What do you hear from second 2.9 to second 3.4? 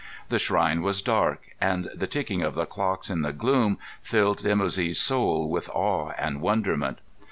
in the